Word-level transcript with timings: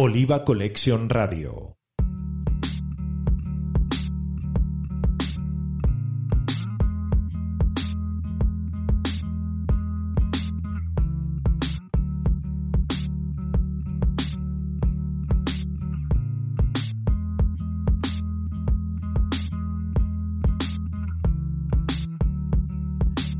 Oliva 0.00 0.44
Collection 0.44 1.08
Radio. 1.10 1.74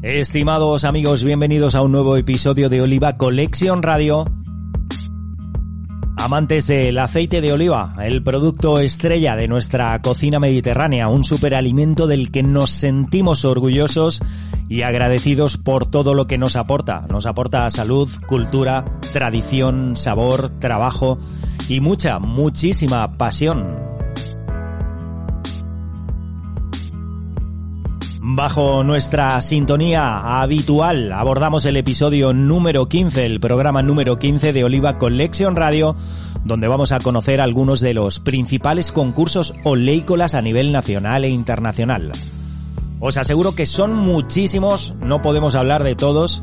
Estimados 0.02 0.82
amigos, 0.82 1.22
bienvenidos 1.22 1.76
a 1.76 1.82
un 1.82 1.92
nuevo 1.92 2.16
episodio 2.16 2.68
de 2.68 2.82
Oliva 2.82 3.14
Collection 3.16 3.80
Radio. 3.80 4.24
Amantes 6.28 6.66
del 6.66 6.98
aceite 6.98 7.40
de 7.40 7.54
oliva, 7.54 7.94
el 8.02 8.22
producto 8.22 8.80
estrella 8.80 9.34
de 9.34 9.48
nuestra 9.48 9.98
cocina 10.02 10.38
mediterránea, 10.38 11.08
un 11.08 11.24
superalimento 11.24 12.06
del 12.06 12.30
que 12.30 12.42
nos 12.42 12.68
sentimos 12.68 13.46
orgullosos 13.46 14.20
y 14.68 14.82
agradecidos 14.82 15.56
por 15.56 15.86
todo 15.86 16.12
lo 16.12 16.26
que 16.26 16.36
nos 16.36 16.54
aporta. 16.56 17.06
Nos 17.08 17.24
aporta 17.24 17.70
salud, 17.70 18.10
cultura, 18.26 18.84
tradición, 19.14 19.96
sabor, 19.96 20.50
trabajo 20.50 21.18
y 21.66 21.80
mucha, 21.80 22.18
muchísima 22.18 23.16
pasión. 23.16 23.87
Bajo 28.30 28.84
nuestra 28.84 29.40
sintonía 29.40 30.42
habitual 30.42 31.12
abordamos 31.12 31.64
el 31.64 31.78
episodio 31.78 32.34
número 32.34 32.86
15, 32.86 33.24
el 33.24 33.40
programa 33.40 33.82
número 33.82 34.18
15 34.18 34.52
de 34.52 34.64
Oliva 34.64 34.98
Collection 34.98 35.56
Radio, 35.56 35.96
donde 36.44 36.68
vamos 36.68 36.92
a 36.92 37.00
conocer 37.00 37.40
algunos 37.40 37.80
de 37.80 37.94
los 37.94 38.20
principales 38.20 38.92
concursos 38.92 39.54
oleícolas 39.64 40.34
a 40.34 40.42
nivel 40.42 40.72
nacional 40.72 41.24
e 41.24 41.30
internacional. 41.30 42.12
Os 43.00 43.16
aseguro 43.16 43.54
que 43.54 43.64
son 43.64 43.94
muchísimos, 43.94 44.92
no 45.00 45.22
podemos 45.22 45.54
hablar 45.54 45.82
de 45.82 45.94
todos, 45.94 46.42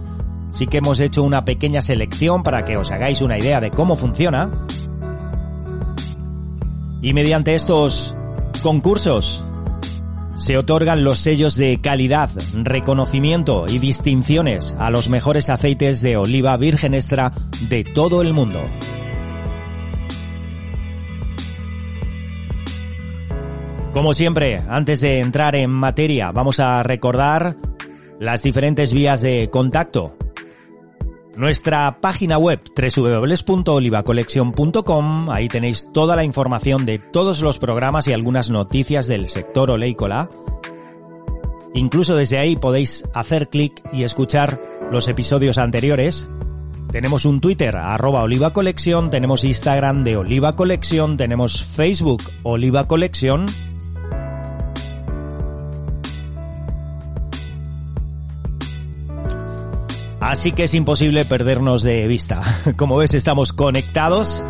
sí 0.54 0.66
que 0.66 0.80
hemos 0.80 1.00
hecho 1.00 1.22
una 1.22 1.46
pequeña 1.46 1.84
selección 1.84 2.42
para 2.42 2.66
que 2.66 2.78
os 2.78 2.90
hagáis 2.90 3.22
una 3.22 3.38
idea 3.38 3.62
de 3.62 3.70
cómo 3.70 3.96
funciona. 3.96 4.50
Y 7.04 7.14
mediante 7.14 7.54
estos 7.54 8.18
concursos 8.64 9.45
se 10.36 10.58
otorgan 10.58 11.04
los 11.04 11.20
sellos 11.20 11.56
de 11.56 11.80
calidad, 11.82 12.30
reconocimiento 12.54 13.66
y 13.68 13.80
distinciones 13.80 14.76
a 14.78 14.90
los 14.90 15.10
mejores 15.10 15.50
aceites 15.50 16.02
de 16.02 16.18
oliva 16.18 16.58
virgen 16.58 16.94
extra 16.94 17.32
de 17.70 17.84
todo 17.84 18.22
el 18.22 18.34
mundo. 18.34 18.62
Como 23.94 24.14
siempre, 24.14 24.62
antes 24.68 25.00
de 25.00 25.22
entrar 25.22 25.56
en 25.56 25.72
materia, 25.72 26.32
vamos 26.32 26.60
a 26.60 26.84
recordar 26.84 27.56
las 28.20 28.44
diferentes 28.44 28.94
vías 28.94 29.22
de 29.22 29.50
contacto 29.50 30.18
nuestra 31.38 32.02
página 32.02 32.38
web 32.38 32.60
www.olivacollection.com, 32.76 35.30
ahí 35.30 35.48
tenéis 35.48 35.88
toda 35.92 36.16
la 36.16 36.24
información 36.24 36.86
de 36.86 36.98
todos 37.00 37.42
los 37.42 37.58
programas 37.60 38.08
y 38.08 38.14
algunas 38.14 38.50
noticias 38.50 39.08
del 39.08 39.28
sector 39.28 39.70
oleícola. 39.72 40.30
Incluso 41.74 42.16
desde 42.16 42.38
ahí 42.38 42.56
podéis 42.56 43.04
hacer 43.14 43.50
clic 43.50 43.84
y 43.92 44.04
escuchar 44.04 44.62
los 44.92 45.08
episodios 45.08 45.58
anteriores. 45.58 46.30
Tenemos 46.92 47.26
un 47.26 47.42
Twitter, 47.42 47.76
arroba 47.76 48.22
Oliva 48.24 48.54
tenemos 49.10 49.44
Instagram 49.44 50.06
de 50.06 50.16
Oliva 50.18 50.54
Colección, 50.54 51.18
tenemos 51.18 51.64
Facebook 51.64 52.22
Oliva 52.44 52.88
Colección 52.88 53.48
Así 60.26 60.54
que 60.54 60.64
es 60.64 60.74
imposible 60.74 61.24
perdernos 61.26 61.84
de 61.84 62.08
vista. 62.08 62.42
Como 62.78 62.98
ves, 62.98 63.14
estamos 63.14 63.54
conectados 63.54 64.44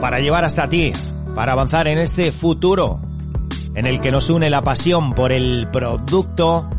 para 0.00 0.18
llevar 0.20 0.46
hasta 0.46 0.70
ti, 0.70 0.92
para 1.34 1.52
avanzar 1.52 1.88
en 1.88 1.98
este 1.98 2.32
futuro 2.32 2.98
en 3.74 3.86
el 3.86 4.00
que 4.00 4.10
nos 4.10 4.30
une 4.30 4.48
la 4.48 4.62
pasión 4.62 5.12
por 5.12 5.30
el 5.30 5.68
producto 5.70 6.70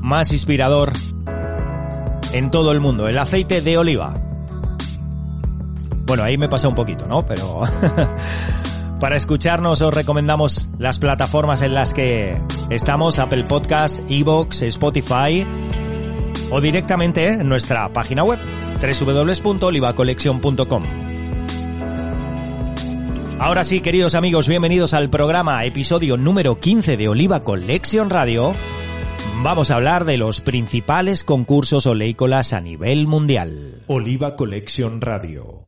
más 0.00 0.30
inspirador 0.30 0.92
en 2.30 2.52
todo 2.52 2.70
el 2.70 2.78
mundo, 2.78 3.08
el 3.08 3.18
aceite 3.18 3.62
de 3.62 3.78
oliva. 3.78 4.14
Bueno, 6.06 6.22
ahí 6.22 6.38
me 6.38 6.48
pasa 6.48 6.68
un 6.68 6.76
poquito, 6.76 7.06
¿no? 7.08 7.26
Pero 7.26 7.62
para 9.00 9.16
escucharnos 9.16 9.82
os 9.82 9.92
recomendamos 9.92 10.70
las 10.78 11.00
plataformas 11.00 11.62
en 11.62 11.74
las 11.74 11.94
que 11.94 12.40
estamos, 12.70 13.18
Apple 13.18 13.42
Podcast, 13.42 14.08
Evox, 14.08 14.62
Spotify 14.62 15.44
o 16.50 16.60
directamente 16.60 17.28
en 17.28 17.48
nuestra 17.48 17.92
página 17.92 18.24
web 18.24 18.40
www.olivacolección.com. 18.80 20.84
Ahora 23.40 23.62
sí, 23.62 23.80
queridos 23.80 24.16
amigos, 24.16 24.48
bienvenidos 24.48 24.94
al 24.94 25.10
programa, 25.10 25.64
episodio 25.64 26.16
número 26.16 26.58
15 26.58 26.96
de 26.96 27.08
Oliva 27.08 27.44
Collection 27.44 28.10
Radio. 28.10 28.56
Vamos 29.44 29.70
a 29.70 29.76
hablar 29.76 30.04
de 30.04 30.18
los 30.18 30.40
principales 30.40 31.22
concursos 31.22 31.86
oleícolas 31.86 32.52
a 32.52 32.60
nivel 32.60 33.06
mundial. 33.06 33.84
Oliva 33.86 34.34
Collection 34.34 35.00
Radio. 35.00 35.67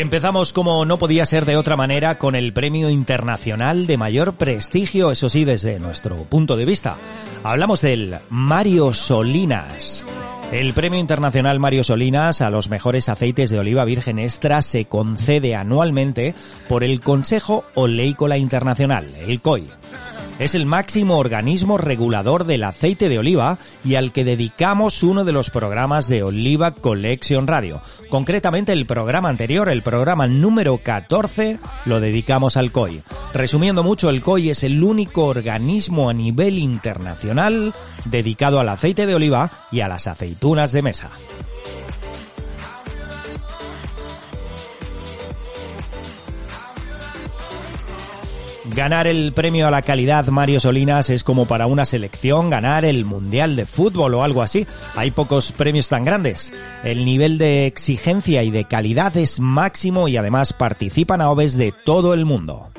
Empezamos 0.00 0.52
como 0.52 0.84
no 0.84 0.96
podía 0.96 1.26
ser 1.26 1.44
de 1.44 1.56
otra 1.56 1.76
manera 1.76 2.18
con 2.18 2.36
el 2.36 2.52
premio 2.52 2.88
internacional 2.88 3.88
de 3.88 3.96
mayor 3.96 4.34
prestigio, 4.34 5.10
eso 5.10 5.28
sí, 5.28 5.44
desde 5.44 5.80
nuestro 5.80 6.18
punto 6.18 6.56
de 6.56 6.64
vista. 6.64 6.96
Hablamos 7.42 7.80
del 7.80 8.16
Mario 8.30 8.94
Solinas. 8.94 10.06
El 10.52 10.72
premio 10.72 11.00
internacional 11.00 11.58
Mario 11.58 11.82
Solinas 11.82 12.42
a 12.42 12.50
los 12.50 12.68
mejores 12.68 13.08
aceites 13.08 13.50
de 13.50 13.58
oliva 13.58 13.84
virgen 13.84 14.20
extra 14.20 14.62
se 14.62 14.84
concede 14.84 15.56
anualmente 15.56 16.32
por 16.68 16.84
el 16.84 17.00
Consejo 17.00 17.64
Oleícola 17.74 18.38
Internacional, 18.38 19.04
el 19.26 19.40
COI. 19.40 19.66
Es 20.38 20.54
el 20.54 20.66
máximo 20.66 21.18
organismo 21.18 21.78
regulador 21.78 22.44
del 22.44 22.62
aceite 22.62 23.08
de 23.08 23.18
oliva 23.18 23.58
y 23.84 23.96
al 23.96 24.12
que 24.12 24.24
dedicamos 24.24 25.02
uno 25.02 25.24
de 25.24 25.32
los 25.32 25.50
programas 25.50 26.08
de 26.08 26.22
Oliva 26.22 26.74
Collection 26.74 27.48
Radio. 27.48 27.82
Concretamente 28.08 28.72
el 28.72 28.86
programa 28.86 29.30
anterior, 29.30 29.68
el 29.68 29.82
programa 29.82 30.28
número 30.28 30.78
14, 30.78 31.58
lo 31.86 31.98
dedicamos 31.98 32.56
al 32.56 32.70
COI. 32.70 33.02
Resumiendo 33.34 33.82
mucho, 33.82 34.10
el 34.10 34.22
COI 34.22 34.50
es 34.50 34.62
el 34.62 34.84
único 34.84 35.24
organismo 35.24 36.08
a 36.08 36.14
nivel 36.14 36.58
internacional 36.58 37.74
dedicado 38.04 38.60
al 38.60 38.68
aceite 38.68 39.06
de 39.06 39.16
oliva 39.16 39.50
y 39.72 39.80
a 39.80 39.88
las 39.88 40.06
aceitunas 40.06 40.70
de 40.70 40.82
mesa. 40.82 41.10
Ganar 48.78 49.08
el 49.08 49.32
premio 49.32 49.66
a 49.66 49.72
la 49.72 49.82
calidad 49.82 50.28
Mario 50.28 50.60
Solinas 50.60 51.10
es 51.10 51.24
como 51.24 51.46
para 51.46 51.66
una 51.66 51.84
selección 51.84 52.48
ganar 52.48 52.84
el 52.84 53.04
Mundial 53.04 53.56
de 53.56 53.66
Fútbol 53.66 54.14
o 54.14 54.22
algo 54.22 54.40
así. 54.40 54.68
Hay 54.94 55.10
pocos 55.10 55.50
premios 55.50 55.88
tan 55.88 56.04
grandes. 56.04 56.52
El 56.84 57.04
nivel 57.04 57.38
de 57.38 57.66
exigencia 57.66 58.44
y 58.44 58.52
de 58.52 58.66
calidad 58.66 59.16
es 59.16 59.40
máximo 59.40 60.06
y 60.06 60.16
además 60.16 60.52
participan 60.52 61.20
a 61.20 61.28
oves 61.28 61.56
de 61.56 61.74
todo 61.84 62.14
el 62.14 62.24
mundo. 62.24 62.70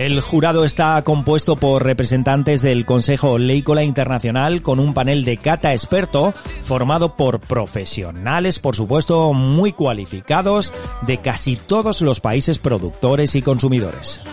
El 0.00 0.22
jurado 0.22 0.64
está 0.64 1.02
compuesto 1.02 1.56
por 1.56 1.84
representantes 1.84 2.62
del 2.62 2.86
Consejo 2.86 3.32
Oleícola 3.32 3.84
Internacional 3.84 4.62
con 4.62 4.80
un 4.80 4.94
panel 4.94 5.26
de 5.26 5.36
cata 5.36 5.74
experto 5.74 6.32
formado 6.64 7.16
por 7.16 7.38
profesionales, 7.38 8.58
por 8.58 8.74
supuesto, 8.74 9.34
muy 9.34 9.74
cualificados 9.74 10.72
de 11.02 11.18
casi 11.18 11.56
todos 11.56 12.00
los 12.00 12.18
países 12.20 12.58
productores 12.58 13.34
y 13.34 13.42
consumidores. 13.42 14.24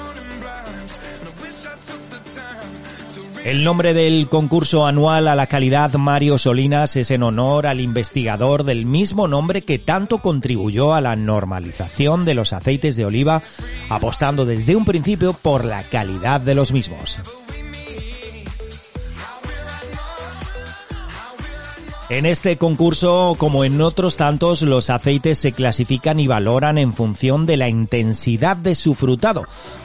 El 3.48 3.64
nombre 3.64 3.94
del 3.94 4.28
concurso 4.28 4.86
anual 4.86 5.30
a 5.30 5.34
la 5.34 5.48
calidad 5.48 5.94
Mario 5.94 6.38
Solinas 6.38 6.98
es 6.98 7.12
en 7.12 7.24
honor 7.24 7.66
al 7.66 7.80
investigador 7.80 8.66
del 8.66 8.86
mismo 8.86 9.30
nombre 9.30 9.62
que 9.62 9.80
tanto 9.80 10.18
contribuyó 10.18 10.94
a 10.94 11.00
la 11.00 11.16
normalización 11.16 12.26
de 12.26 12.34
los 12.34 12.52
aceites 12.52 12.98
de 12.98 13.06
oliva, 13.06 13.44
apostando 13.88 14.46
desde 14.46 14.76
un 14.76 14.84
principio 14.84 15.32
por 15.32 15.64
la 15.64 15.84
calidad 15.84 16.42
de 16.42 16.56
los 16.56 16.74
mismos. 16.74 17.22
En 22.10 22.26
este 22.26 22.58
concurso, 22.58 23.36
como 23.38 23.66
en 23.66 23.82
otros 23.82 24.16
tantos, 24.16 24.62
los 24.62 24.90
aceites 24.90 25.40
se 25.40 25.52
clasifican 25.52 26.22
y 26.22 26.28
valoran 26.28 26.78
en 26.78 26.94
función 26.94 27.46
de 27.46 27.58
la 27.58 27.68
intensidad 27.68 28.56
de 28.56 28.76
su 28.76 28.96
frutado, 28.96 29.44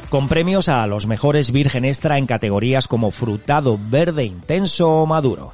con 0.09 0.29
premios 0.29 0.69
a 0.69 0.87
los 0.87 1.09
mejores 1.09 1.51
virgen 1.51 1.85
extra 1.85 2.19
en 2.19 2.27
categorías 2.27 2.87
como 2.87 3.11
frutado 3.11 3.77
verde 3.91 4.25
intenso 4.25 4.89
o 4.89 5.07
maduro. 5.07 5.53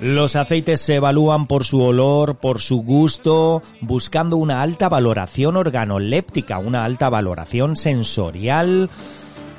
Los 0.00 0.36
aceites 0.36 0.80
se 0.80 0.94
evalúan 0.94 1.48
por 1.48 1.64
su 1.64 1.82
olor, 1.82 2.36
por 2.36 2.60
su 2.60 2.82
gusto, 2.82 3.64
buscando 3.80 4.36
una 4.36 4.62
alta 4.62 4.88
valoración 4.88 5.56
organoléptica, 5.56 6.58
una 6.58 6.84
alta 6.84 7.10
valoración 7.10 7.74
sensorial 7.74 8.88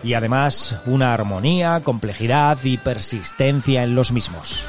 y 0.04 0.14
además 0.14 0.78
una 0.86 1.14
armonía, 1.14 1.82
complejidad 1.84 2.58
y 2.64 2.78
persistencia 2.78 3.84
en 3.84 3.96
los 3.96 4.12
mismos. 4.12 4.66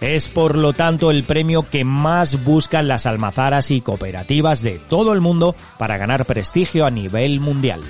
Es 0.00 0.28
por 0.28 0.56
lo 0.56 0.72
tanto 0.72 1.10
el 1.10 1.24
premio 1.24 1.68
que 1.68 1.84
más 1.84 2.44
buscan 2.44 2.86
las 2.86 3.06
almazaras 3.06 3.70
y 3.70 3.80
cooperativas 3.80 4.62
de 4.62 4.78
todo 4.78 5.12
el 5.12 5.20
mundo 5.20 5.56
para 5.78 5.96
ganar 5.96 6.26
prestigio 6.26 6.86
a 6.86 6.90
nivel 6.90 7.40
mundial. 7.40 7.80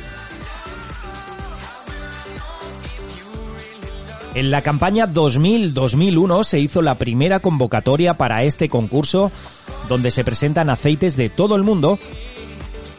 En 4.36 4.50
la 4.50 4.60
campaña 4.60 5.08
2000-2001 5.08 6.44
se 6.44 6.60
hizo 6.60 6.82
la 6.82 6.98
primera 6.98 7.40
convocatoria 7.40 8.18
para 8.18 8.44
este 8.44 8.68
concurso 8.68 9.32
donde 9.88 10.10
se 10.10 10.24
presentan 10.24 10.68
aceites 10.68 11.16
de 11.16 11.30
todo 11.30 11.56
el 11.56 11.62
mundo 11.62 11.98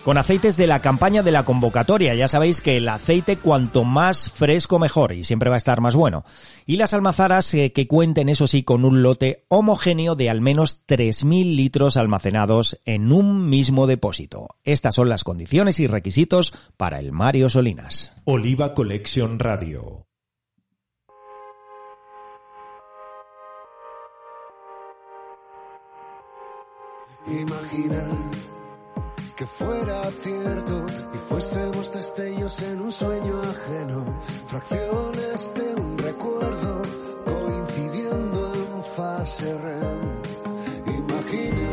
con 0.04 0.18
aceites 0.18 0.58
de 0.58 0.66
la 0.66 0.82
campaña 0.82 1.22
de 1.22 1.30
la 1.30 1.46
convocatoria. 1.46 2.16
Ya 2.16 2.28
sabéis 2.28 2.60
que 2.60 2.78
el 2.78 2.90
aceite 2.90 3.38
cuanto 3.38 3.84
más 3.84 4.32
fresco 4.32 4.80
mejor 4.80 5.12
y 5.12 5.24
siempre 5.24 5.52
va 5.52 5.58
a 5.58 5.60
estar 5.60 5.80
más 5.80 5.96
bueno. 5.96 6.26
Y 6.66 6.78
las 6.78 6.96
almazaras 6.96 7.54
eh, 7.54 7.72
que 7.72 7.88
cuenten, 7.88 8.30
eso 8.30 8.48
sí, 8.48 8.64
con 8.64 8.84
un 8.84 9.04
lote 9.04 9.46
homogéneo 9.48 10.16
de 10.16 10.32
al 10.32 10.42
menos 10.42 10.88
3.000 10.88 11.56
litros 11.56 11.98
almacenados 11.98 12.80
en 12.86 13.12
un 13.12 13.48
mismo 13.48 13.86
depósito. 13.86 14.48
Estas 14.64 14.96
son 14.96 15.08
las 15.08 15.24
condiciones 15.24 15.80
y 15.80 15.86
requisitos 15.86 16.52
para 16.78 17.00
el 17.00 17.12
Mario 17.12 17.48
Solinas. 17.48 18.14
Oliva 18.26 18.74
Collection 18.74 19.38
Radio. 19.38 20.07
Imagina 27.30 28.04
que 29.36 29.46
fuera 29.46 30.02
cierto 30.24 30.86
y 31.14 31.18
fuésemos 31.30 31.92
destellos 31.92 32.62
en 32.62 32.82
un 32.82 32.92
sueño 32.92 33.42
ajeno, 33.42 34.06
fracciones 34.48 35.54
de 35.54 35.82
un 35.82 35.98
recuerdo 35.98 36.82
coincidiendo 37.26 38.52
en 38.56 38.84
fase 38.96 39.58
REM. 39.58 40.98
Imagina 40.98 41.70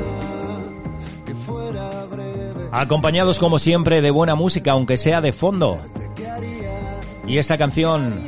que 1.24 1.34
fuera 1.34 2.04
breve. 2.06 2.68
Acompañados 2.72 3.38
como 3.38 3.58
siempre 3.58 4.02
de 4.02 4.10
buena 4.10 4.34
música, 4.34 4.72
aunque 4.72 4.96
sea 4.96 5.20
de 5.20 5.32
fondo. 5.32 5.78
Y 7.26 7.38
esta 7.38 7.56
canción 7.56 8.20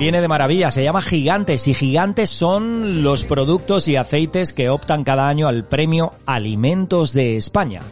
viene 0.00 0.22
de 0.22 0.28
maravilla, 0.28 0.70
se 0.70 0.82
llama 0.82 1.02
Gigantes 1.02 1.68
y 1.68 1.74
Gigantes 1.74 2.30
son 2.30 3.02
los 3.02 3.24
productos 3.24 3.86
y 3.86 3.96
aceites 3.96 4.54
que 4.54 4.70
optan 4.70 5.04
cada 5.04 5.28
año 5.28 5.46
al 5.46 5.66
premio 5.66 6.14
Alimentos 6.24 7.12
de 7.12 7.36
España. 7.36 7.82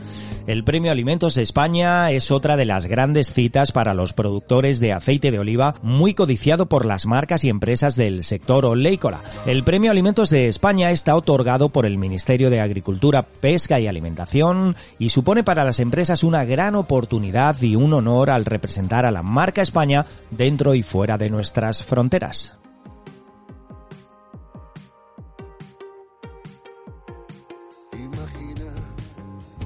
El 0.48 0.64
Premio 0.64 0.90
Alimentos 0.90 1.34
de 1.34 1.42
España 1.42 2.10
es 2.10 2.30
otra 2.30 2.56
de 2.56 2.64
las 2.64 2.86
grandes 2.86 3.34
citas 3.34 3.70
para 3.70 3.92
los 3.92 4.14
productores 4.14 4.80
de 4.80 4.94
aceite 4.94 5.30
de 5.30 5.38
oliva, 5.38 5.74
muy 5.82 6.14
codiciado 6.14 6.70
por 6.70 6.86
las 6.86 7.04
marcas 7.04 7.44
y 7.44 7.50
empresas 7.50 7.96
del 7.96 8.24
sector 8.24 8.64
oleícola. 8.64 9.20
El 9.44 9.62
Premio 9.62 9.90
Alimentos 9.90 10.30
de 10.30 10.48
España 10.48 10.90
está 10.90 11.16
otorgado 11.16 11.68
por 11.68 11.84
el 11.84 11.98
Ministerio 11.98 12.48
de 12.48 12.62
Agricultura, 12.62 13.26
Pesca 13.26 13.78
y 13.78 13.88
Alimentación 13.88 14.74
y 14.98 15.10
supone 15.10 15.44
para 15.44 15.64
las 15.64 15.80
empresas 15.80 16.24
una 16.24 16.46
gran 16.46 16.76
oportunidad 16.76 17.60
y 17.60 17.76
un 17.76 17.92
honor 17.92 18.30
al 18.30 18.46
representar 18.46 19.04
a 19.04 19.10
la 19.10 19.22
marca 19.22 19.60
España 19.60 20.06
dentro 20.30 20.74
y 20.74 20.82
fuera 20.82 21.18
de 21.18 21.28
nuestras 21.28 21.84
fronteras. 21.84 22.57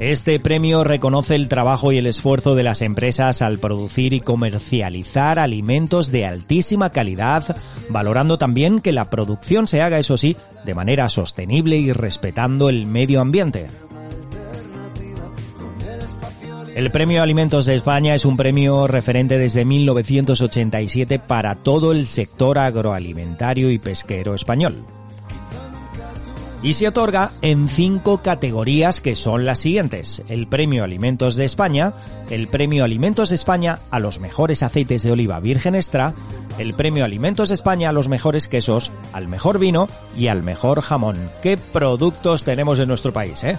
Este 0.02 0.40
premio 0.40 0.82
reconoce 0.82 1.36
el 1.36 1.46
trabajo 1.46 1.92
y 1.92 1.98
el 1.98 2.08
esfuerzo 2.08 2.56
de 2.56 2.64
las 2.64 2.82
empresas 2.82 3.40
al 3.40 3.60
producir 3.60 4.12
y 4.14 4.18
comercializar 4.18 5.38
alimentos 5.38 6.10
de 6.10 6.26
altísima 6.26 6.90
calidad, 6.90 7.56
valorando 7.88 8.36
también 8.36 8.80
que 8.80 8.92
la 8.92 9.10
producción 9.10 9.68
se 9.68 9.80
haga, 9.80 10.00
eso 10.00 10.16
sí, 10.16 10.36
de 10.64 10.74
manera 10.74 11.08
sostenible 11.08 11.76
y 11.76 11.92
respetando 11.92 12.68
el 12.68 12.84
medio 12.84 13.20
ambiente. 13.20 13.68
El 16.74 16.90
Premio 16.90 17.22
Alimentos 17.22 17.66
de 17.66 17.76
España 17.76 18.16
es 18.16 18.24
un 18.24 18.36
premio 18.36 18.88
referente 18.88 19.38
desde 19.38 19.64
1987 19.64 21.20
para 21.20 21.54
todo 21.54 21.92
el 21.92 22.08
sector 22.08 22.58
agroalimentario 22.58 23.70
y 23.70 23.78
pesquero 23.78 24.34
español 24.34 24.84
y 26.62 26.74
se 26.74 26.88
otorga 26.88 27.30
en 27.42 27.68
cinco 27.68 28.22
categorías 28.22 29.00
que 29.00 29.14
son 29.14 29.44
las 29.44 29.58
siguientes. 29.58 30.22
El 30.28 30.46
Premio 30.46 30.84
Alimentos 30.84 31.34
de 31.34 31.44
España, 31.44 31.92
el 32.30 32.48
Premio 32.48 32.84
Alimentos 32.84 33.30
de 33.30 33.34
España 33.34 33.80
a 33.90 33.98
los 33.98 34.20
mejores 34.20 34.62
aceites 34.62 35.02
de 35.02 35.12
oliva 35.12 35.40
virgen 35.40 35.74
extra, 35.74 36.14
el 36.58 36.74
Premio 36.74 37.04
Alimentos 37.04 37.48
de 37.48 37.54
España 37.54 37.88
a 37.88 37.92
los 37.92 38.08
mejores 38.08 38.48
quesos, 38.48 38.90
al 39.12 39.28
mejor 39.28 39.58
vino 39.58 39.88
y 40.16 40.28
al 40.28 40.42
mejor 40.42 40.80
jamón. 40.80 41.30
¿Qué 41.42 41.56
productos 41.56 42.44
tenemos 42.44 42.78
en 42.78 42.88
nuestro 42.88 43.12
país, 43.12 43.42
eh? 43.44 43.58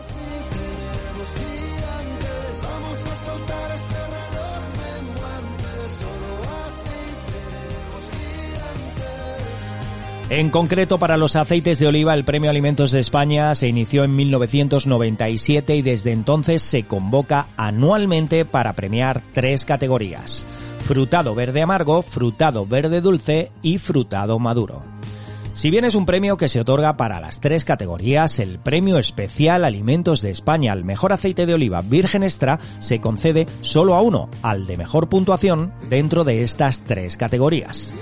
En 10.33 10.49
concreto, 10.49 10.97
para 10.97 11.15
los 11.15 11.35
aceites 11.35 11.77
de 11.77 11.85
oliva, 11.85 12.15
el 12.15 12.25
Premio 12.25 12.49
Alimentos 12.49 12.89
de 12.89 12.99
España 12.99 13.53
se 13.53 13.67
inició 13.67 14.03
en 14.03 14.15
1997 14.15 15.75
y 15.75 15.83
desde 15.83 16.11
entonces 16.11 16.63
se 16.63 16.87
convoca 16.87 17.45
anualmente 17.55 18.43
para 18.43 18.73
premiar 18.73 19.21
tres 19.31 19.63
categorías. 19.63 20.43
Frutado 20.87 21.35
verde 21.35 21.61
amargo, 21.61 22.01
frutado 22.01 22.65
verde 22.65 22.99
dulce 22.99 23.51
y 23.61 23.77
frutado 23.77 24.39
maduro. 24.39 24.81
Si 25.53 25.69
bien 25.69 25.85
es 25.85 25.93
un 25.93 26.07
premio 26.07 26.35
que 26.35 26.49
se 26.49 26.61
otorga 26.61 26.97
para 26.97 27.19
las 27.19 27.39
tres 27.39 27.63
categorías, 27.63 28.39
el 28.39 28.57
Premio 28.57 28.97
Especial 28.97 29.63
Alimentos 29.63 30.23
de 30.23 30.31
España 30.31 30.71
al 30.71 30.83
Mejor 30.83 31.13
Aceite 31.13 31.45
de 31.45 31.53
Oliva 31.53 31.83
Virgen 31.83 32.23
Extra 32.23 32.59
se 32.79 32.99
concede 32.99 33.45
solo 33.61 33.93
a 33.93 34.01
uno, 34.01 34.29
al 34.41 34.65
de 34.65 34.77
mejor 34.77 35.09
puntuación 35.09 35.71
dentro 35.91 36.23
de 36.23 36.41
estas 36.41 36.81
tres 36.81 37.17
categorías. 37.17 37.93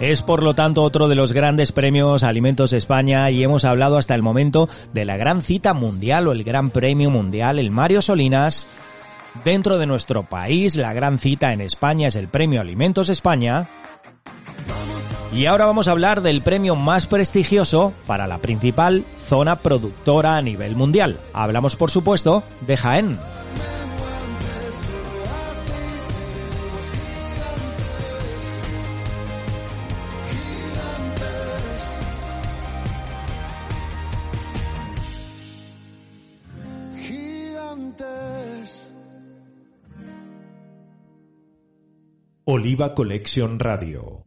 Es 0.00 0.22
por 0.22 0.42
lo 0.42 0.54
tanto 0.54 0.82
otro 0.82 1.08
de 1.08 1.14
los 1.14 1.34
grandes 1.34 1.72
premios 1.72 2.24
Alimentos 2.24 2.70
de 2.70 2.78
España 2.78 3.30
y 3.30 3.42
hemos 3.44 3.66
hablado 3.66 3.98
hasta 3.98 4.14
el 4.14 4.22
momento 4.22 4.66
de 4.94 5.04
la 5.04 5.18
gran 5.18 5.42
cita 5.42 5.74
mundial 5.74 6.26
o 6.26 6.32
el 6.32 6.42
gran 6.42 6.70
premio 6.70 7.10
mundial, 7.10 7.58
el 7.58 7.70
Mario 7.70 8.00
Solinas. 8.00 8.66
Dentro 9.44 9.76
de 9.76 9.86
nuestro 9.86 10.22
país, 10.22 10.74
la 10.74 10.94
gran 10.94 11.18
cita 11.18 11.52
en 11.52 11.60
España 11.60 12.08
es 12.08 12.16
el 12.16 12.28
Premio 12.28 12.62
Alimentos 12.62 13.10
España. 13.10 13.68
Y 15.34 15.44
ahora 15.44 15.66
vamos 15.66 15.86
a 15.86 15.92
hablar 15.92 16.22
del 16.22 16.40
premio 16.40 16.76
más 16.76 17.06
prestigioso 17.06 17.92
para 18.06 18.26
la 18.26 18.38
principal 18.38 19.04
zona 19.28 19.56
productora 19.56 20.38
a 20.38 20.42
nivel 20.42 20.76
mundial. 20.76 21.20
Hablamos, 21.34 21.76
por 21.76 21.90
supuesto, 21.90 22.42
de 22.66 22.76
Jaén. 22.78 23.18
Oliva 42.52 42.96
Collection 42.96 43.60
Radio. 43.60 44.26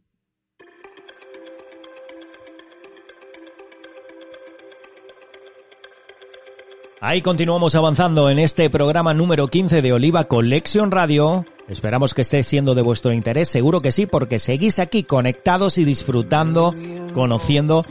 Ahí 7.02 7.20
continuamos 7.20 7.74
avanzando 7.74 8.30
en 8.30 8.38
este 8.38 8.70
programa 8.70 9.12
número 9.12 9.48
15 9.48 9.82
de 9.82 9.92
Oliva 9.92 10.24
Collection 10.24 10.90
Radio. 10.90 11.44
Esperamos 11.68 12.14
que 12.14 12.22
esté 12.22 12.42
siendo 12.44 12.74
de 12.74 12.80
vuestro 12.80 13.12
interés, 13.12 13.48
seguro 13.48 13.82
que 13.82 13.92
sí, 13.92 14.06
porque 14.06 14.38
seguís 14.38 14.78
aquí 14.78 15.02
conectados 15.02 15.76
y 15.76 15.84
disfrutando, 15.84 16.74
conociendo 17.12 17.84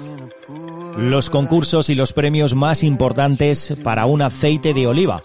los 0.98 1.30
concursos 1.30 1.92
y 1.92 1.96
los 1.96 2.12
premios 2.12 2.56
más 2.56 2.82
importantes 2.82 3.78
para 3.84 4.08
un 4.08 4.24
aceite 4.24 4.74
de 4.74 4.88
oliva. 4.88 5.22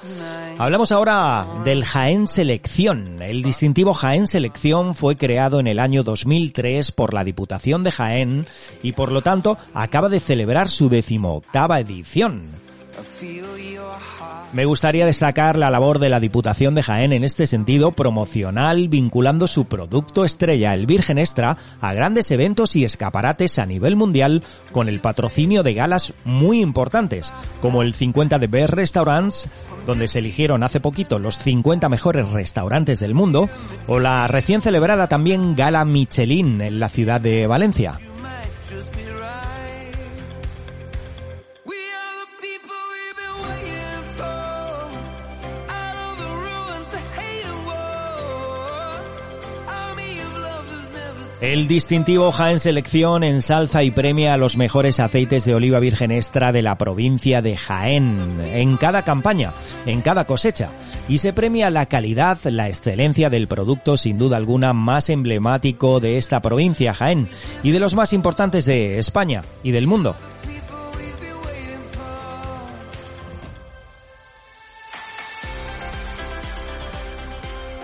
Hablamos 0.58 0.90
ahora 0.90 1.46
del 1.64 1.84
Jaén 1.84 2.26
Selección. 2.26 3.22
El 3.22 3.44
distintivo 3.44 3.94
Jaén 3.94 4.26
Selección 4.26 4.96
fue 4.96 5.16
creado 5.16 5.60
en 5.60 5.68
el 5.68 5.78
año 5.78 6.02
2003 6.02 6.90
por 6.90 7.14
la 7.14 7.22
Diputación 7.22 7.84
de 7.84 7.92
Jaén 7.92 8.46
y 8.82 8.90
por 8.90 9.12
lo 9.12 9.22
tanto 9.22 9.56
acaba 9.72 10.08
de 10.08 10.18
celebrar 10.18 10.68
su 10.68 10.88
decimoctava 10.88 11.78
edición. 11.78 12.42
Me 14.50 14.64
gustaría 14.64 15.04
destacar 15.04 15.58
la 15.58 15.68
labor 15.68 15.98
de 15.98 16.08
la 16.08 16.20
Diputación 16.20 16.74
de 16.74 16.82
Jaén 16.82 17.12
en 17.12 17.22
este 17.22 17.46
sentido 17.46 17.92
promocional, 17.92 18.88
vinculando 18.88 19.46
su 19.46 19.66
producto 19.66 20.24
estrella, 20.24 20.72
el 20.72 20.86
Virgen 20.86 21.18
Extra, 21.18 21.58
a 21.82 21.92
grandes 21.92 22.30
eventos 22.30 22.74
y 22.74 22.82
escaparates 22.82 23.58
a 23.58 23.66
nivel 23.66 23.94
mundial 23.94 24.42
con 24.72 24.88
el 24.88 25.00
patrocinio 25.00 25.62
de 25.62 25.74
galas 25.74 26.14
muy 26.24 26.62
importantes, 26.62 27.30
como 27.60 27.82
el 27.82 27.92
50 27.92 28.38
de 28.38 28.46
Best 28.46 28.72
Restaurants, 28.72 29.48
donde 29.86 30.08
se 30.08 30.20
eligieron 30.20 30.62
hace 30.62 30.80
poquito 30.80 31.18
los 31.18 31.38
50 31.38 31.90
mejores 31.90 32.30
restaurantes 32.30 33.00
del 33.00 33.14
mundo, 33.14 33.50
o 33.86 33.98
la 33.98 34.28
recién 34.28 34.62
celebrada 34.62 35.08
también 35.08 35.56
Gala 35.56 35.84
Michelin 35.84 36.62
en 36.62 36.80
la 36.80 36.88
ciudad 36.88 37.20
de 37.20 37.46
Valencia. 37.46 37.98
El 51.40 51.68
distintivo 51.68 52.32
Jaén 52.32 52.58
Selección 52.58 53.22
ensalza 53.22 53.84
y 53.84 53.92
premia 53.92 54.34
a 54.34 54.36
los 54.36 54.56
mejores 54.56 54.98
aceites 54.98 55.44
de 55.44 55.54
oliva 55.54 55.78
virgen 55.78 56.10
extra 56.10 56.50
de 56.50 56.62
la 56.62 56.76
provincia 56.76 57.40
de 57.42 57.56
Jaén 57.56 58.40
en 58.40 58.76
cada 58.76 59.02
campaña, 59.02 59.52
en 59.86 60.00
cada 60.00 60.24
cosecha, 60.24 60.70
y 61.08 61.18
se 61.18 61.32
premia 61.32 61.70
la 61.70 61.86
calidad, 61.86 62.38
la 62.42 62.68
excelencia 62.68 63.30
del 63.30 63.46
producto 63.46 63.96
sin 63.96 64.18
duda 64.18 64.36
alguna 64.36 64.72
más 64.72 65.10
emblemático 65.10 66.00
de 66.00 66.16
esta 66.16 66.42
provincia, 66.42 66.92
Jaén, 66.92 67.28
y 67.62 67.70
de 67.70 67.78
los 67.78 67.94
más 67.94 68.12
importantes 68.12 68.64
de 68.64 68.98
España 68.98 69.44
y 69.62 69.70
del 69.70 69.86
mundo. 69.86 70.16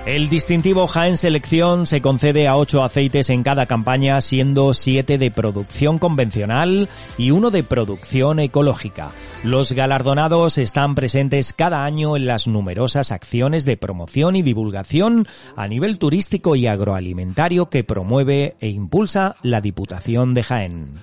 El 0.07 0.29
distintivo 0.29 0.87
Jaén 0.87 1.17
Selección 1.17 1.87
se 1.87 2.03
concede 2.03 2.47
a 2.47 2.59
ocho 2.59 2.85
aceites 2.85 3.31
en 3.31 3.43
cada 3.43 3.65
campaña, 3.65 4.21
siendo 4.21 4.75
siete 4.75 5.17
de 5.17 5.31
producción 5.31 5.97
convencional 5.97 6.91
y 7.17 7.31
uno 7.31 7.51
de 7.51 7.63
producción 7.63 8.39
ecológica. 8.39 9.13
Los 9.45 9.73
galardonados 9.73 10.59
están 10.59 10.95
presentes 10.95 11.55
cada 11.55 11.87
año 11.87 12.19
en 12.19 12.27
las 12.27 12.47
numerosas 12.47 13.13
acciones 13.13 13.65
de 13.65 13.79
promoción 13.79 14.37
y 14.37 14.43
divulgación 14.43 15.27
a 15.57 15.69
nivel 15.69 15.99
turístico 15.99 16.55
y 16.55 16.67
agroalimentario 16.67 17.71
que 17.71 17.83
promueve 17.83 18.57
e 18.61 18.69
impulsa 18.69 19.37
la 19.41 19.63
Diputación 19.63 20.35
de 20.35 20.43
Jaén. 20.43 20.95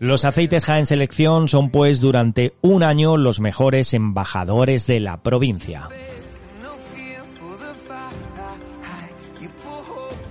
Los 0.00 0.24
aceites 0.24 0.64
Jaén 0.64 0.86
Selección 0.86 1.48
son 1.48 1.70
pues 1.70 2.00
durante 2.00 2.54
un 2.62 2.82
año 2.82 3.18
los 3.18 3.40
mejores 3.40 3.92
embajadores 3.92 4.86
de 4.86 5.00
la 5.00 5.22
provincia. 5.22 5.90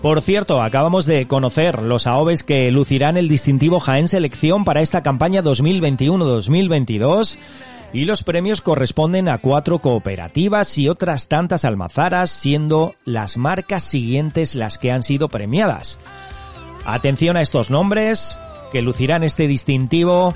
Por 0.06 0.22
cierto, 0.22 0.62
acabamos 0.62 1.08
de 1.08 1.28
conocer 1.28 1.82
los 1.82 2.06
AOVES 2.06 2.44
que 2.44 2.70
lucirán 2.70 3.18
el 3.18 3.28
distintivo 3.28 3.80
Jaén 3.80 4.08
Selección 4.08 4.64
para 4.64 4.82
esta 4.82 5.02
campaña 5.02 5.42
2021-2022 5.42 7.40
y 7.92 8.06
los 8.06 8.22
premios 8.22 8.62
corresponden 8.62 9.28
a 9.30 9.40
cuatro 9.40 9.80
cooperativas 9.80 10.78
y 10.78 10.90
otras 10.90 11.28
tantas 11.28 11.66
almazaras, 11.66 12.30
siendo 12.30 12.94
las 13.04 13.38
marcas 13.38 13.82
siguientes 13.82 14.54
las 14.54 14.78
que 14.78 14.92
han 14.92 15.02
sido 15.02 15.28
premiadas. 15.28 16.00
Atención 16.86 17.36
a 17.36 17.42
estos 17.42 17.72
nombres 17.72 18.40
que 18.72 18.84
lucirán 18.84 19.24
este 19.24 19.48
distintivo 19.48 20.36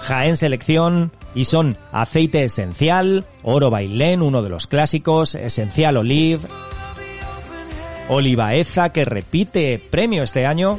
Jaén 0.00 0.36
Selección 0.36 1.12
y 1.32 1.44
son 1.44 1.76
Aceite 1.92 2.42
Esencial, 2.42 3.24
Oro 3.44 3.70
Bailén, 3.70 4.22
uno 4.22 4.42
de 4.42 4.48
los 4.48 4.66
clásicos, 4.66 5.36
Esencial 5.36 5.96
Olive, 5.96 6.40
Olivaeza, 8.08 8.92
que 8.92 9.04
repite 9.04 9.80
premio 9.90 10.22
este 10.22 10.46
año, 10.46 10.78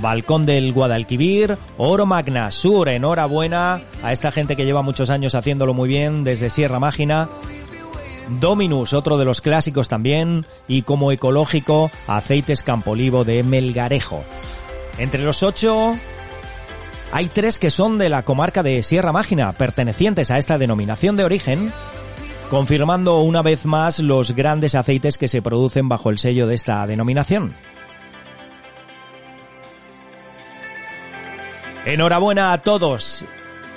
Balcón 0.00 0.46
del 0.46 0.72
Guadalquivir, 0.72 1.58
Oro 1.76 2.06
Magna 2.06 2.50
Sur, 2.50 2.88
enhorabuena 2.88 3.82
a 4.02 4.12
esta 4.12 4.30
gente 4.30 4.54
que 4.56 4.64
lleva 4.64 4.82
muchos 4.82 5.10
años 5.10 5.34
haciéndolo 5.34 5.74
muy 5.74 5.88
bien 5.88 6.24
desde 6.24 6.50
Sierra 6.50 6.78
Mágina. 6.78 7.28
Dominus, 8.40 8.92
otro 8.92 9.16
de 9.16 9.24
los 9.24 9.40
clásicos 9.40 9.88
también, 9.88 10.46
y 10.68 10.82
como 10.82 11.12
ecológico, 11.12 11.90
Aceites 12.06 12.62
Campolivo 12.62 13.24
de 13.24 13.42
Melgarejo. 13.42 14.22
Entre 14.98 15.22
los 15.22 15.42
ocho, 15.42 15.96
hay 17.10 17.28
tres 17.28 17.58
que 17.58 17.70
son 17.70 17.96
de 17.96 18.10
la 18.10 18.24
comarca 18.24 18.62
de 18.62 18.82
Sierra 18.82 19.12
Mágina, 19.12 19.52
pertenecientes 19.52 20.30
a 20.30 20.38
esta 20.38 20.58
denominación 20.58 21.16
de 21.16 21.24
origen, 21.24 21.72
confirmando 22.48 23.20
una 23.20 23.42
vez 23.42 23.66
más 23.66 24.00
los 24.00 24.32
grandes 24.32 24.74
aceites 24.74 25.18
que 25.18 25.28
se 25.28 25.42
producen 25.42 25.88
bajo 25.88 26.10
el 26.10 26.18
sello 26.18 26.46
de 26.46 26.54
esta 26.54 26.86
denominación. 26.86 27.54
Enhorabuena 31.84 32.52
a 32.52 32.62
todos. 32.62 33.24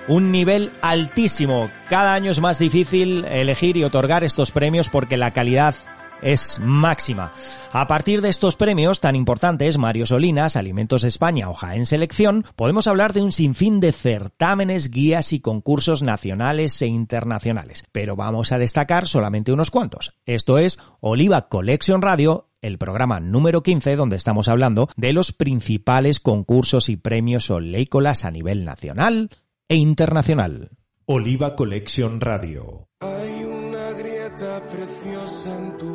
Un 0.08 0.32
nivel 0.32 0.72
altísimo. 0.82 1.70
Cada 1.90 2.14
año 2.14 2.32
es 2.32 2.42
más 2.42 2.60
difícil 2.60 3.24
elegir 3.26 3.78
y 3.78 3.84
otorgar 3.84 4.24
estos 4.24 4.52
premios 4.52 4.90
porque 4.90 5.16
la 5.16 5.32
calidad 5.32 5.76
es 6.22 6.60
máxima. 6.60 7.34
A 7.72 7.88
partir 7.88 8.22
de 8.22 8.30
estos 8.30 8.56
premios 8.56 9.02
tan 9.02 9.16
importantes, 9.16 9.78
Mario 9.78 10.06
Solinas, 10.06 10.56
Alimentos 10.56 11.04
España 11.04 11.50
o 11.50 11.54
Jaén 11.54 11.86
Selección, 11.86 12.46
podemos 12.56 12.88
hablar 12.88 13.14
de 13.14 13.22
un 13.22 13.32
sinfín 13.32 13.80
de 13.80 13.92
certámenes, 13.92 14.92
guías 14.92 15.34
y 15.34 15.40
concursos 15.40 16.04
nacionales 16.04 16.82
e 16.82 16.88
internacionales. 16.88 17.86
Pero 17.92 18.16
vamos 18.16 18.52
a 18.52 18.58
destacar 18.58 19.08
solamente 19.08 19.52
unos 19.52 19.72
cuantos. 19.72 20.14
Esto 20.26 20.58
es 20.58 20.80
Oliva 21.00 21.50
Collection 21.50 22.02
Radio 22.02 22.48
el 22.62 22.78
programa 22.78 23.20
número 23.20 23.64
15 23.64 23.96
donde 23.96 24.16
estamos 24.16 24.48
hablando 24.48 24.88
de 24.96 25.14
los 25.14 25.32
principales 25.34 26.20
concursos 26.20 26.90
y 26.90 26.96
premios 26.96 27.50
oleícolas 27.50 28.24
a 28.24 28.32
nivel 28.32 28.66
nacional 28.66 29.32
e 29.68 29.76
internacional. 29.76 30.70
Oliva 31.06 31.56
Collection 31.56 32.22
Radio. 32.22 32.88
Hay 33.02 33.44
una 33.44 33.92
grieta 33.92 34.62
preciosa 34.68 35.58
en 35.58 35.78
tu 35.78 35.91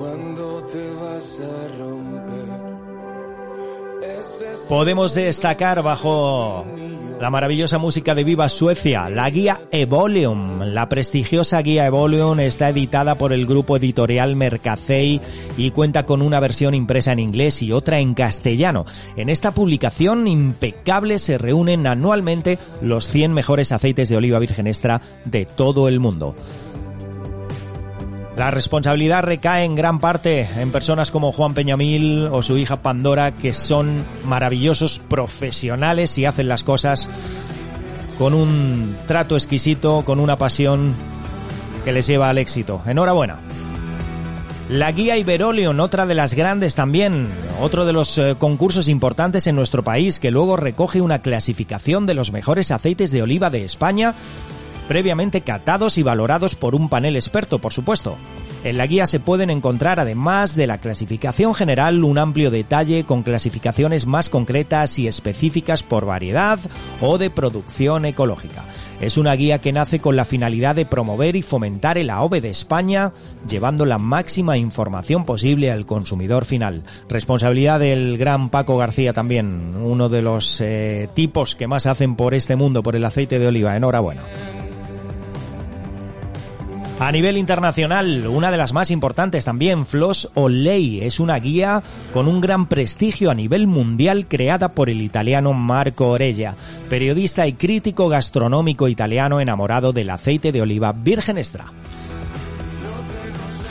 voz 0.00 0.08
cuando 0.08 0.62
te 0.64 0.90
vas 0.94 1.40
a 1.40 1.68
romper. 1.78 2.80
Podemos 4.68 5.14
destacar 5.14 5.82
bajo 5.82 6.64
la 7.20 7.28
maravillosa 7.28 7.76
música 7.78 8.14
de 8.14 8.24
Viva 8.24 8.48
Suecia, 8.48 9.10
la 9.10 9.28
guía 9.28 9.60
Evolium. 9.70 10.60
La 10.62 10.88
prestigiosa 10.88 11.60
guía 11.60 11.86
Evolium 11.86 12.40
está 12.40 12.70
editada 12.70 13.18
por 13.18 13.32
el 13.32 13.46
grupo 13.46 13.76
editorial 13.76 14.36
Mercacey 14.36 15.20
y 15.58 15.70
cuenta 15.72 16.06
con 16.06 16.22
una 16.22 16.40
versión 16.40 16.74
impresa 16.74 17.12
en 17.12 17.18
inglés 17.18 17.62
y 17.62 17.72
otra 17.72 17.98
en 17.98 18.14
castellano. 18.14 18.86
En 19.16 19.28
esta 19.28 19.52
publicación 19.52 20.26
impecable 20.26 21.18
se 21.18 21.36
reúnen 21.36 21.86
anualmente 21.86 22.58
los 22.80 23.08
100 23.08 23.32
mejores 23.32 23.72
aceites 23.72 24.08
de 24.08 24.16
oliva 24.16 24.38
virgen 24.38 24.66
extra 24.66 25.02
de 25.26 25.44
todo 25.44 25.88
el 25.88 26.00
mundo. 26.00 26.34
La 28.40 28.50
responsabilidad 28.50 29.22
recae 29.22 29.64
en 29.64 29.74
gran 29.74 29.98
parte 29.98 30.48
en 30.56 30.72
personas 30.72 31.10
como 31.10 31.30
Juan 31.30 31.52
Peñamil 31.52 32.26
o 32.32 32.42
su 32.42 32.56
hija 32.56 32.76
Pandora, 32.76 33.32
que 33.32 33.52
son 33.52 34.02
maravillosos 34.24 34.98
profesionales 34.98 36.16
y 36.16 36.24
hacen 36.24 36.48
las 36.48 36.64
cosas 36.64 37.06
con 38.16 38.32
un 38.32 38.96
trato 39.06 39.34
exquisito, 39.34 40.06
con 40.06 40.18
una 40.18 40.38
pasión 40.38 40.94
que 41.84 41.92
les 41.92 42.06
lleva 42.06 42.30
al 42.30 42.38
éxito. 42.38 42.80
Enhorabuena. 42.86 43.36
La 44.70 44.90
guía 44.92 45.18
Iberolion, 45.18 45.78
otra 45.78 46.06
de 46.06 46.14
las 46.14 46.32
grandes 46.32 46.74
también, 46.74 47.28
otro 47.60 47.84
de 47.84 47.92
los 47.92 48.16
eh, 48.16 48.36
concursos 48.38 48.88
importantes 48.88 49.48
en 49.48 49.56
nuestro 49.56 49.84
país, 49.84 50.18
que 50.18 50.30
luego 50.30 50.56
recoge 50.56 51.02
una 51.02 51.18
clasificación 51.18 52.06
de 52.06 52.14
los 52.14 52.32
mejores 52.32 52.70
aceites 52.70 53.12
de 53.12 53.20
oliva 53.20 53.50
de 53.50 53.66
España 53.66 54.14
previamente 54.90 55.42
catados 55.42 55.98
y 55.98 56.02
valorados 56.02 56.56
por 56.56 56.74
un 56.74 56.88
panel 56.88 57.14
experto, 57.14 57.60
por 57.60 57.72
supuesto. 57.72 58.16
En 58.64 58.76
la 58.76 58.88
guía 58.88 59.06
se 59.06 59.20
pueden 59.20 59.48
encontrar, 59.48 60.00
además 60.00 60.56
de 60.56 60.66
la 60.66 60.78
clasificación 60.78 61.54
general, 61.54 62.02
un 62.02 62.18
amplio 62.18 62.50
detalle 62.50 63.04
con 63.04 63.22
clasificaciones 63.22 64.08
más 64.08 64.28
concretas 64.28 64.98
y 64.98 65.06
específicas 65.06 65.84
por 65.84 66.06
variedad 66.06 66.58
o 67.00 67.18
de 67.18 67.30
producción 67.30 68.04
ecológica. 68.04 68.64
Es 69.00 69.16
una 69.16 69.36
guía 69.36 69.60
que 69.60 69.72
nace 69.72 70.00
con 70.00 70.16
la 70.16 70.24
finalidad 70.24 70.74
de 70.74 70.86
promover 70.86 71.36
y 71.36 71.42
fomentar 71.42 71.96
el 71.96 72.10
AOVE 72.10 72.40
de 72.40 72.50
España, 72.50 73.12
llevando 73.48 73.86
la 73.86 73.98
máxima 73.98 74.58
información 74.58 75.24
posible 75.24 75.70
al 75.70 75.86
consumidor 75.86 76.46
final. 76.46 76.82
Responsabilidad 77.08 77.78
del 77.78 78.18
gran 78.18 78.50
Paco 78.50 78.76
García 78.76 79.12
también, 79.12 79.76
uno 79.76 80.08
de 80.08 80.20
los 80.20 80.60
eh, 80.60 81.08
tipos 81.14 81.54
que 81.54 81.68
más 81.68 81.86
hacen 81.86 82.16
por 82.16 82.34
este 82.34 82.56
mundo, 82.56 82.82
por 82.82 82.96
el 82.96 83.04
aceite 83.04 83.38
de 83.38 83.46
oliva. 83.46 83.76
Enhorabuena. 83.76 84.22
A 87.00 87.12
nivel 87.12 87.38
internacional, 87.38 88.26
una 88.26 88.50
de 88.50 88.58
las 88.58 88.74
más 88.74 88.90
importantes 88.90 89.46
también, 89.46 89.86
Flos 89.86 90.28
Olei, 90.34 91.00
es 91.02 91.18
una 91.18 91.38
guía 91.38 91.82
con 92.12 92.28
un 92.28 92.42
gran 92.42 92.68
prestigio 92.68 93.30
a 93.30 93.34
nivel 93.34 93.66
mundial 93.66 94.26
creada 94.28 94.72
por 94.72 94.90
el 94.90 95.00
italiano 95.00 95.54
Marco 95.54 96.10
Orella, 96.10 96.56
periodista 96.90 97.46
y 97.46 97.54
crítico 97.54 98.10
gastronómico 98.10 98.86
italiano 98.86 99.40
enamorado 99.40 99.94
del 99.94 100.10
aceite 100.10 100.52
de 100.52 100.60
oliva 100.60 100.92
virgen 100.92 101.38
extra. 101.38 101.72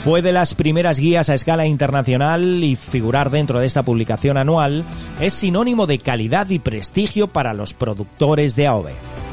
Fue 0.02 0.22
de 0.22 0.32
las 0.32 0.54
primeras 0.54 0.98
guías 0.98 1.30
a 1.30 1.34
escala 1.34 1.66
internacional 1.66 2.64
y 2.64 2.74
figurar 2.74 3.30
dentro 3.30 3.60
de 3.60 3.66
esta 3.66 3.84
publicación 3.84 4.38
anual 4.38 4.82
es 5.20 5.34
sinónimo 5.34 5.86
de 5.86 5.98
calidad 5.98 6.50
y 6.50 6.58
prestigio 6.58 7.28
para 7.28 7.54
los 7.54 7.74
productores 7.74 8.56
de 8.56 8.66
AOVE. 8.66 9.29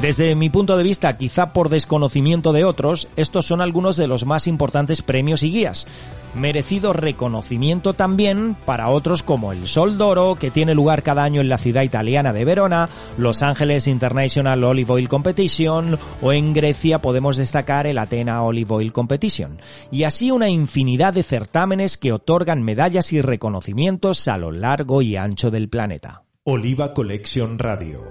Desde 0.00 0.34
mi 0.34 0.48
punto 0.48 0.78
de 0.78 0.82
vista, 0.82 1.18
quizá 1.18 1.52
por 1.52 1.68
desconocimiento 1.68 2.52
de 2.52 2.64
otros, 2.64 3.08
estos 3.16 3.44
son 3.44 3.60
algunos 3.60 3.98
de 3.98 4.06
los 4.06 4.24
más 4.24 4.46
importantes 4.46 5.02
premios 5.02 5.42
y 5.42 5.50
guías. 5.50 5.86
Merecido 6.34 6.92
reconocimiento 6.92 7.92
también 7.92 8.56
para 8.64 8.88
otros 8.88 9.22
como 9.22 9.52
el 9.52 9.66
Sol 9.66 9.98
d'Oro, 9.98 10.36
que 10.40 10.50
tiene 10.50 10.74
lugar 10.74 11.02
cada 11.02 11.24
año 11.24 11.42
en 11.42 11.50
la 11.50 11.58
ciudad 11.58 11.82
italiana 11.82 12.32
de 12.32 12.44
Verona, 12.46 12.88
Los 13.18 13.42
Ángeles 13.42 13.88
International 13.88 14.62
Olive 14.64 14.92
Oil 14.92 15.08
Competition 15.08 15.98
o 16.22 16.32
en 16.32 16.54
Grecia 16.54 17.00
podemos 17.00 17.36
destacar 17.36 17.86
el 17.86 17.98
Athena 17.98 18.42
Olive 18.42 18.74
Oil 18.74 18.92
Competition. 18.92 19.58
Y 19.90 20.04
así 20.04 20.30
una 20.30 20.48
infinidad 20.48 21.12
de 21.12 21.24
certámenes 21.24 21.98
que 21.98 22.12
otorgan 22.12 22.62
medallas 22.62 23.12
y 23.12 23.20
reconocimientos 23.20 24.28
a 24.28 24.38
lo 24.38 24.50
largo 24.50 25.02
y 25.02 25.16
ancho 25.16 25.50
del 25.50 25.68
planeta. 25.68 26.22
Oliva 26.44 26.94
Collection 26.94 27.58
Radio. 27.58 28.02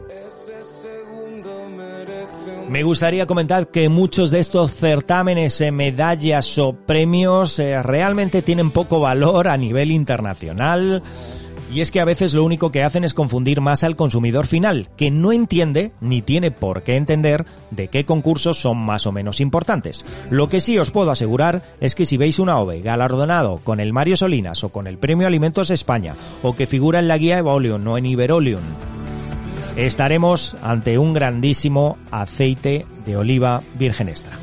Me 2.70 2.84
gustaría 2.84 3.26
comentar 3.26 3.72
que 3.72 3.90
muchos 3.90 4.30
de 4.30 4.40
estos 4.40 4.76
certámenes, 4.76 5.60
eh, 5.60 5.72
medallas 5.72 6.56
o 6.60 6.74
premios 6.74 7.58
eh, 7.58 7.82
realmente 7.82 8.44
tienen 8.44 8.70
poco 8.70 9.00
valor 9.00 9.48
a 9.48 9.58
nivel 9.58 9.90
internacional. 9.90 11.02
Y 11.74 11.82
es 11.82 11.90
que 11.90 12.00
a 12.00 12.06
veces 12.06 12.36
lo 12.36 12.44
único 12.44 12.72
que 12.72 12.84
hacen 12.84 13.04
es 13.04 13.16
confundir 13.16 13.60
más 13.60 13.84
al 13.84 13.96
consumidor 13.96 14.46
final, 14.46 14.88
que 14.98 15.10
no 15.10 15.32
entiende 15.32 15.94
ni 16.00 16.22
tiene 16.22 16.52
por 16.52 16.84
qué 16.84 16.96
entender 16.96 17.46
de 17.72 17.88
qué 17.88 18.06
concursos 18.06 18.62
son 18.62 18.78
más 18.78 19.08
o 19.08 19.12
menos 19.12 19.42
importantes. 19.42 20.06
Lo 20.30 20.48
que 20.48 20.60
sí 20.60 20.78
os 20.78 20.92
puedo 20.92 21.10
asegurar 21.10 21.64
es 21.80 21.96
que 21.96 22.06
si 22.06 22.18
veis 22.18 22.38
una 22.38 22.60
OVE 22.60 22.82
galardonado 22.82 23.62
con 23.64 23.80
el 23.80 23.94
Mario 23.94 24.16
Solinas 24.16 24.64
o 24.64 24.70
con 24.70 24.86
el 24.86 25.00
Premio 25.00 25.26
Alimentos 25.26 25.72
España 25.72 26.16
o 26.44 26.56
que 26.56 26.68
figura 26.68 27.00
en 27.00 27.08
la 27.08 27.18
guía 27.18 27.40
Evolium 27.40 27.88
o 27.88 27.98
en 27.98 28.06
Iberolium 28.06 28.62
estaremos 29.86 30.58
ante 30.62 30.98
un 30.98 31.14
grandísimo 31.14 31.98
aceite 32.12 32.86
de 33.06 33.16
oliva 33.16 33.64
virgen 33.76 34.10
extra. 34.10 34.38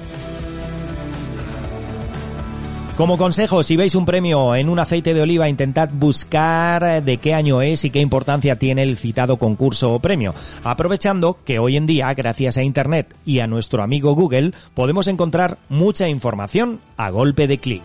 Como 2.96 3.18
consejo, 3.18 3.62
si 3.62 3.76
veis 3.76 3.94
un 3.94 4.06
premio 4.06 4.54
en 4.54 4.70
un 4.70 4.78
aceite 4.78 5.12
de 5.12 5.20
oliva, 5.20 5.50
intentad 5.50 5.90
buscar 5.92 7.04
de 7.04 7.18
qué 7.18 7.34
año 7.34 7.60
es 7.60 7.84
y 7.84 7.90
qué 7.90 8.00
importancia 8.00 8.56
tiene 8.56 8.82
el 8.82 8.96
citado 8.96 9.36
concurso 9.36 9.92
o 9.92 10.00
premio, 10.00 10.34
aprovechando 10.64 11.36
que 11.44 11.58
hoy 11.58 11.76
en 11.76 11.84
día, 11.84 12.14
gracias 12.14 12.56
a 12.56 12.62
Internet 12.62 13.14
y 13.26 13.40
a 13.40 13.46
nuestro 13.46 13.82
amigo 13.82 14.14
Google, 14.14 14.52
podemos 14.72 15.06
encontrar 15.08 15.58
mucha 15.68 16.08
información 16.08 16.80
a 16.96 17.10
golpe 17.10 17.46
de 17.46 17.58
clic. 17.58 17.84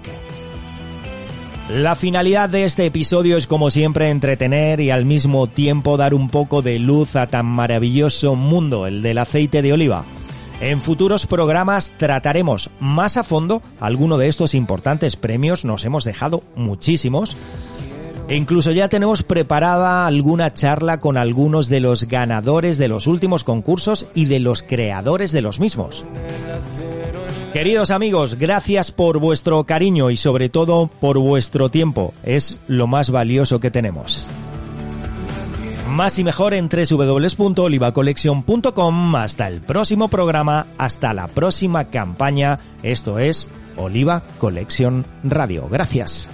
La 1.75 1.95
finalidad 1.95 2.49
de 2.49 2.65
este 2.65 2.85
episodio 2.85 3.37
es 3.37 3.47
como 3.47 3.69
siempre 3.69 4.09
entretener 4.09 4.81
y 4.81 4.89
al 4.89 5.05
mismo 5.05 5.47
tiempo 5.47 5.95
dar 5.95 6.13
un 6.13 6.29
poco 6.29 6.61
de 6.61 6.79
luz 6.79 7.15
a 7.15 7.27
tan 7.27 7.45
maravilloso 7.45 8.35
mundo, 8.35 8.87
el 8.87 9.01
del 9.01 9.17
aceite 9.19 9.61
de 9.61 9.71
oliva. 9.71 10.03
En 10.59 10.81
futuros 10.81 11.25
programas 11.25 11.93
trataremos 11.97 12.69
más 12.81 13.15
a 13.15 13.23
fondo 13.23 13.61
alguno 13.79 14.17
de 14.17 14.27
estos 14.27 14.53
importantes 14.53 15.15
premios, 15.15 15.63
nos 15.63 15.86
hemos 15.86 16.03
dejado 16.03 16.43
muchísimos. 16.57 17.38
E 18.27 18.36
incluso 18.36 18.71
ya 18.71 18.89
tenemos 18.89 19.23
preparada 19.23 20.07
alguna 20.07 20.51
charla 20.51 20.99
con 20.99 21.15
algunos 21.15 21.69
de 21.69 21.79
los 21.79 22.03
ganadores 22.03 22.79
de 22.79 22.89
los 22.89 23.07
últimos 23.07 23.45
concursos 23.45 24.07
y 24.13 24.25
de 24.25 24.41
los 24.41 24.62
creadores 24.62 25.31
de 25.31 25.41
los 25.41 25.62
mismos. 25.62 26.03
Queridos 27.53 27.91
amigos, 27.91 28.35
gracias 28.35 28.91
por 28.93 29.19
vuestro 29.19 29.65
cariño 29.65 30.09
y 30.09 30.15
sobre 30.15 30.47
todo 30.47 30.87
por 30.87 31.19
vuestro 31.19 31.67
tiempo. 31.67 32.13
Es 32.23 32.57
lo 32.67 32.87
más 32.87 33.11
valioso 33.11 33.59
que 33.59 33.69
tenemos. 33.69 34.29
Más 35.89 36.17
y 36.17 36.23
mejor 36.23 36.53
en 36.53 36.69
www.olivacollection.com. 36.69 39.15
Hasta 39.17 39.49
el 39.49 39.59
próximo 39.59 40.07
programa, 40.07 40.67
hasta 40.77 41.13
la 41.13 41.27
próxima 41.27 41.89
campaña. 41.89 42.59
Esto 42.83 43.19
es 43.19 43.49
Oliva 43.75 44.23
Collection 44.39 45.05
Radio. 45.25 45.67
Gracias. 45.69 46.29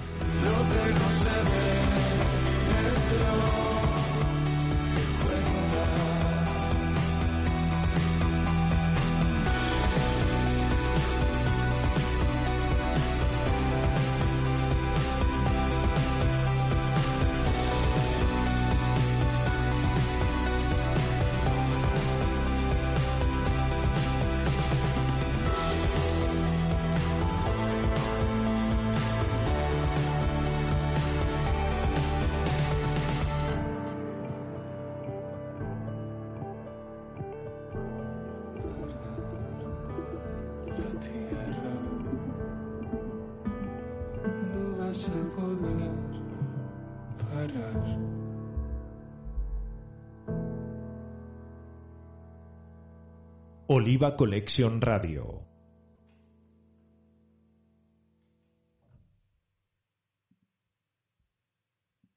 Oliva 53.78 54.16
Collection 54.16 54.80
Radio. 54.80 55.47